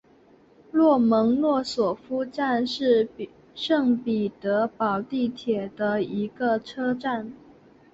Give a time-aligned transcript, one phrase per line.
[0.71, 3.07] 洛蒙诺索夫站是
[3.53, 7.31] 圣彼得堡地铁的一个车站。